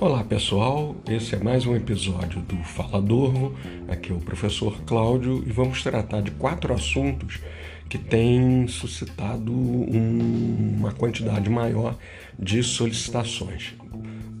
Olá 0.00 0.24
pessoal, 0.24 0.96
esse 1.06 1.34
é 1.34 1.38
mais 1.38 1.66
um 1.66 1.76
episódio 1.76 2.40
do 2.40 2.56
Falador. 2.64 3.52
Aqui 3.86 4.10
é 4.10 4.14
o 4.14 4.18
professor 4.18 4.80
Cláudio 4.86 5.44
e 5.46 5.52
vamos 5.52 5.82
tratar 5.82 6.22
de 6.22 6.30
quatro 6.30 6.72
assuntos 6.72 7.38
que 7.86 7.98
têm 7.98 8.66
suscitado 8.66 9.52
um, 9.52 10.76
uma 10.78 10.90
quantidade 10.90 11.50
maior 11.50 11.98
de 12.38 12.62
solicitações. 12.62 13.74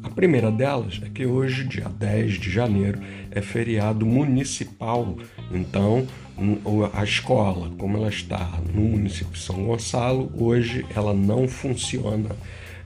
A 0.02 0.08
primeira 0.08 0.50
delas 0.50 0.98
é 1.04 1.10
que 1.10 1.26
hoje, 1.26 1.68
dia 1.68 1.90
10 1.90 2.40
de 2.40 2.50
janeiro, 2.50 2.98
é 3.30 3.42
feriado 3.42 4.06
municipal, 4.06 5.14
então 5.52 6.06
a 6.94 7.04
escola, 7.04 7.70
como 7.76 7.98
ela 7.98 8.08
está 8.08 8.58
no 8.72 8.80
município 8.80 9.34
de 9.34 9.40
São 9.40 9.62
Gonçalo, 9.62 10.32
hoje 10.38 10.86
ela 10.96 11.12
não 11.12 11.46
funciona 11.46 12.30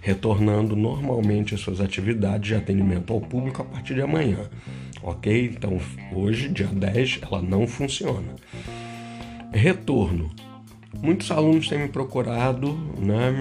retornando 0.04 0.76
normalmente 0.76 1.54
às 1.54 1.62
suas 1.62 1.80
atividades 1.80 2.48
de 2.48 2.54
atendimento 2.54 3.10
ao 3.10 3.22
público 3.22 3.62
a 3.62 3.64
partir 3.64 3.94
de 3.94 4.02
amanhã. 4.02 4.50
Ok? 5.02 5.52
Então, 5.56 5.80
hoje, 6.12 6.50
dia 6.50 6.66
10, 6.66 7.20
ela 7.22 7.40
não 7.40 7.66
funciona. 7.66 8.34
Retorno. 9.50 10.30
Muitos 11.02 11.30
alunos 11.30 11.68
têm 11.68 11.78
me 11.78 11.88
procurado 11.88 12.74
né, 12.98 13.32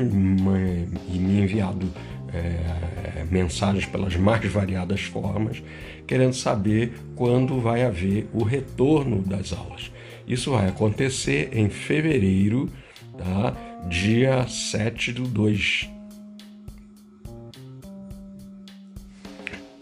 e 1.11 1.17
me 1.17 1.41
enviado 1.41 1.85
é, 2.33 3.25
mensagens 3.29 3.85
pelas 3.85 4.15
mais 4.15 4.49
variadas 4.49 5.01
formas, 5.01 5.61
querendo 6.07 6.33
saber 6.33 6.93
quando 7.13 7.59
vai 7.59 7.83
haver 7.83 8.29
o 8.33 8.41
retorno 8.41 9.21
das 9.21 9.51
aulas. 9.51 9.91
Isso 10.25 10.51
vai 10.51 10.69
acontecer 10.69 11.49
em 11.51 11.69
fevereiro, 11.69 12.69
tá? 13.17 13.53
dia 13.89 14.47
7 14.47 15.11
do 15.11 15.23
2 15.23 15.89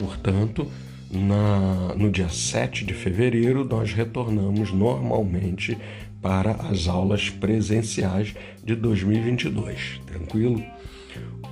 Portanto, 0.02 0.67
na, 1.11 1.94
no 1.95 2.09
dia 2.09 2.27
7 2.27 2.83
de 2.83 2.91
fevereiro, 2.91 3.63
nós 3.63 3.94
retornamos 3.94 4.73
normalmente 4.73 5.77
para 6.19 6.53
as 6.53 6.88
aulas 6.88 7.30
presenciais 7.30 8.33
de 8.63 8.75
2022. 8.75 10.02
Tranquilo? 10.07 10.63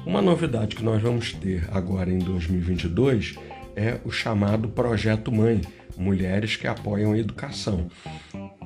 Uma 0.04 0.20
novidade 0.20 0.76
que 0.76 0.84
nós 0.84 1.00
vamos 1.00 1.32
ter 1.34 1.70
agora 1.72 2.12
em 2.12 2.18
2022 2.18 3.36
é 3.76 4.00
o 4.04 4.10
chamado 4.10 4.68
Projeto 4.68 5.32
Mãe 5.32 5.62
Mulheres 5.96 6.56
que 6.56 6.66
Apoiam 6.66 7.12
a 7.12 7.20
Educação 7.20 7.88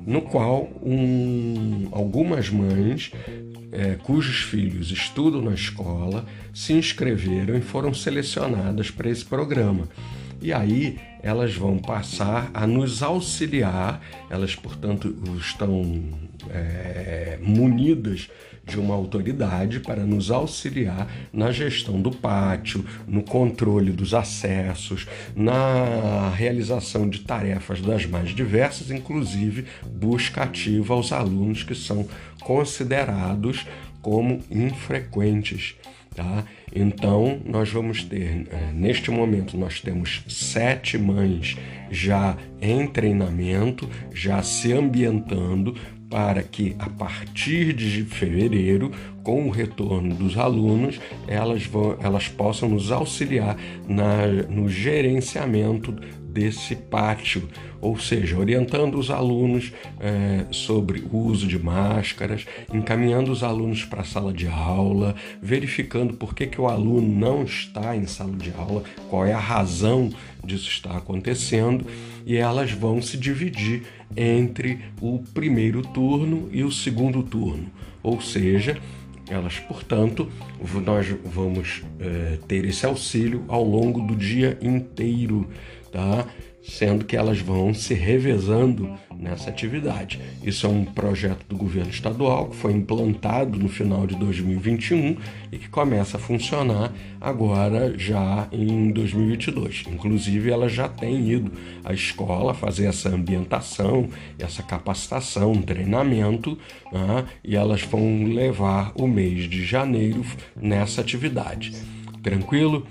no 0.06 0.22
qual 0.22 0.68
um, 0.82 1.88
algumas 1.92 2.50
mães 2.50 3.12
é, 3.74 3.96
cujos 4.02 4.42
filhos 4.42 4.90
estudam 4.90 5.42
na 5.42 5.52
escola 5.52 6.24
se 6.52 6.72
inscreveram 6.72 7.56
e 7.56 7.60
foram 7.60 7.92
selecionadas 7.92 8.90
para 8.90 9.10
esse 9.10 9.24
programa. 9.24 9.88
E 10.44 10.52
aí 10.52 10.98
elas 11.22 11.54
vão 11.54 11.78
passar 11.78 12.50
a 12.52 12.66
nos 12.66 13.02
auxiliar, 13.02 13.98
elas, 14.28 14.54
portanto, 14.54 15.16
estão 15.38 16.04
é, 16.50 17.38
munidas 17.40 18.28
de 18.66 18.78
uma 18.78 18.94
autoridade 18.94 19.80
para 19.80 20.04
nos 20.04 20.30
auxiliar 20.30 21.08
na 21.32 21.50
gestão 21.50 21.98
do 21.98 22.10
pátio, 22.10 22.84
no 23.08 23.22
controle 23.22 23.90
dos 23.90 24.12
acessos, 24.12 25.06
na 25.34 26.28
realização 26.28 27.08
de 27.08 27.20
tarefas 27.20 27.80
das 27.80 28.04
mais 28.04 28.34
diversas, 28.34 28.90
inclusive 28.90 29.64
busca 29.82 30.42
ativa 30.42 30.92
aos 30.92 31.10
alunos 31.10 31.62
que 31.62 31.74
são 31.74 32.06
considerados 32.42 33.66
como 34.02 34.42
infrequentes. 34.50 35.74
Tá? 36.14 36.44
Então, 36.72 37.40
nós 37.44 37.70
vamos 37.70 38.04
ter, 38.04 38.46
é, 38.50 38.72
neste 38.72 39.10
momento, 39.10 39.56
nós 39.56 39.80
temos 39.80 40.22
sete 40.28 40.96
mães 40.96 41.56
já 41.90 42.36
em 42.60 42.86
treinamento, 42.86 43.88
já 44.12 44.40
se 44.42 44.72
ambientando 44.72 45.74
para 46.14 46.44
que 46.44 46.76
a 46.78 46.88
partir 46.88 47.72
de 47.72 48.04
fevereiro, 48.04 48.92
com 49.24 49.48
o 49.48 49.50
retorno 49.50 50.14
dos 50.14 50.38
alunos, 50.38 51.00
elas, 51.26 51.66
vão, 51.66 51.96
elas 52.00 52.28
possam 52.28 52.68
nos 52.68 52.92
auxiliar 52.92 53.56
na, 53.88 54.28
no 54.48 54.68
gerenciamento 54.68 55.90
desse 56.34 56.76
pátio, 56.76 57.48
ou 57.80 57.98
seja, 57.98 58.38
orientando 58.38 58.96
os 58.96 59.10
alunos 59.10 59.72
é, 59.98 60.46
sobre 60.52 61.02
o 61.12 61.16
uso 61.16 61.48
de 61.48 61.58
máscaras, 61.58 62.46
encaminhando 62.72 63.32
os 63.32 63.42
alunos 63.42 63.84
para 63.84 64.02
a 64.02 64.04
sala 64.04 64.32
de 64.32 64.46
aula, 64.46 65.16
verificando 65.42 66.14
por 66.14 66.32
que, 66.32 66.46
que 66.46 66.60
o 66.60 66.68
aluno 66.68 67.08
não 67.08 67.42
está 67.42 67.96
em 67.96 68.06
sala 68.06 68.36
de 68.36 68.52
aula, 68.56 68.84
qual 69.10 69.26
é 69.26 69.32
a 69.32 69.38
razão 69.38 70.10
disso 70.44 70.68
estar 70.68 70.96
acontecendo, 70.96 71.84
e 72.24 72.36
elas 72.36 72.70
vão 72.70 73.02
se 73.02 73.16
dividir 73.16 73.82
entre 74.16 74.78
o 75.00 75.18
primeiro 75.32 75.82
turno 75.82 76.03
e 76.52 76.62
o 76.62 76.70
segundo 76.70 77.22
turno, 77.22 77.66
ou 78.02 78.20
seja, 78.20 78.76
elas, 79.28 79.58
portanto, 79.58 80.28
nós 80.84 81.06
vamos 81.24 81.82
é, 81.98 82.38
ter 82.46 82.64
esse 82.64 82.84
auxílio 82.84 83.44
ao 83.48 83.64
longo 83.64 84.00
do 84.00 84.14
dia 84.14 84.58
inteiro, 84.60 85.48
tá? 85.94 86.26
sendo 86.66 87.04
que 87.04 87.14
elas 87.14 87.38
vão 87.40 87.74
se 87.74 87.92
revezando 87.92 88.90
nessa 89.14 89.50
atividade. 89.50 90.18
Isso 90.42 90.66
é 90.66 90.70
um 90.70 90.84
projeto 90.84 91.44
do 91.46 91.56
governo 91.56 91.90
estadual 91.90 92.48
que 92.48 92.56
foi 92.56 92.72
implantado 92.72 93.58
no 93.58 93.68
final 93.68 94.06
de 94.06 94.16
2021 94.16 95.16
e 95.52 95.58
que 95.58 95.68
começa 95.68 96.16
a 96.16 96.20
funcionar 96.20 96.90
agora 97.20 97.96
já 97.98 98.48
em 98.50 98.90
2022. 98.90 99.84
Inclusive, 99.92 100.50
elas 100.50 100.72
já 100.72 100.88
têm 100.88 101.30
ido 101.30 101.52
à 101.84 101.92
escola 101.92 102.54
fazer 102.54 102.86
essa 102.86 103.10
ambientação, 103.10 104.08
essa 104.38 104.62
capacitação, 104.62 105.60
treinamento, 105.60 106.58
né? 106.90 107.26
e 107.44 107.56
elas 107.56 107.82
vão 107.82 108.24
levar 108.24 108.92
o 108.94 109.06
mês 109.06 109.50
de 109.50 109.64
janeiro 109.64 110.24
nessa 110.56 111.02
atividade. 111.02 111.74
Tranquilo? 112.22 112.86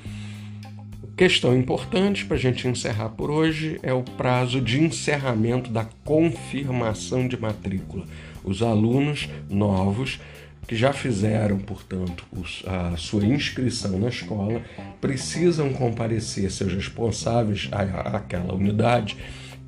Questão 1.16 1.56
importante 1.56 2.26
para 2.26 2.38
a 2.38 2.40
gente 2.40 2.68
encerrar 2.68 3.10
por 3.10 3.30
hoje 3.30 3.80
é 3.84 3.94
o 3.94 4.02
prazo 4.02 4.60
de 4.60 4.82
encerramento 4.82 5.70
da 5.70 5.86
confirmação 6.04 7.28
de 7.28 7.40
matrícula. 7.40 8.06
Os 8.44 8.64
alunos 8.64 9.30
novos 9.48 10.20
que 10.68 10.76
já 10.76 10.92
fizeram, 10.92 11.60
portanto, 11.60 12.26
a 12.66 12.98
sua 12.98 13.24
inscrição 13.26 14.00
na 14.00 14.08
escola 14.10 14.64
precisam 15.00 15.72
comparecer 15.72 16.50
seus 16.50 16.74
responsáveis 16.74 17.70
àquela 17.72 18.56
unidade 18.56 19.16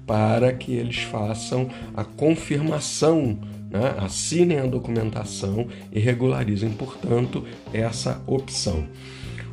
para 0.07 0.51
que 0.51 0.73
eles 0.73 1.03
façam 1.03 1.69
a 1.95 2.03
confirmação, 2.03 3.39
né? 3.69 3.93
assinem 3.99 4.61
a 4.61 4.65
documentação 4.65 5.67
e 5.91 5.99
regularizem, 5.99 6.71
portanto, 6.71 7.45
essa 7.71 8.19
opção. 8.25 8.87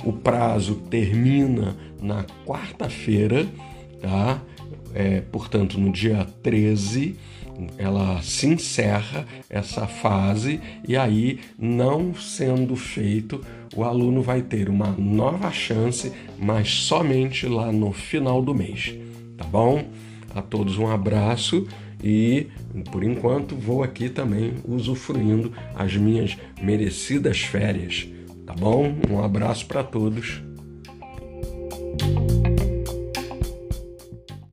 O 0.05 0.13
prazo 0.13 0.77
termina 0.91 1.77
na 2.01 2.25
quarta-feira, 2.45 3.47
tá? 4.01 4.43
É, 4.95 5.21
portanto, 5.21 5.79
no 5.79 5.91
dia 5.93 6.27
13, 6.43 7.17
ela 7.79 8.21
se 8.23 8.47
encerra 8.47 9.27
essa 9.49 9.87
fase 9.87 10.61
e 10.87 10.97
aí, 10.97 11.41
não 11.59 12.15
sendo 12.15 12.75
feito, 12.77 13.41
o 13.75 13.85
aluno 13.85 14.23
vai 14.23 14.43
ter 14.43 14.69
uma 14.69 14.89
nova 14.89 15.51
chance, 15.51 16.13
mas 16.39 16.71
somente 16.71 17.47
lá 17.47 17.73
no 17.73 17.93
final 17.93 18.43
do 18.43 18.55
mês, 18.55 18.95
tá 19.37 19.45
bom? 19.45 19.85
A 20.35 20.43
todos 20.43 20.79
um 20.79 20.89
abraço 20.89 21.67
e, 22.03 22.49
por 22.91 23.05
enquanto, 23.05 23.55
vou 23.55 23.83
aqui 23.83 24.09
também 24.09 24.55
usufruindo 24.67 25.53
as 25.75 25.95
minhas 25.97 26.37
merecidas 26.61 27.41
férias. 27.41 28.09
Tá 28.53 28.59
bom? 28.61 28.95
Um 29.11 29.25
abraço 29.25 29.65
para 29.65 29.83
todos. 29.83 30.43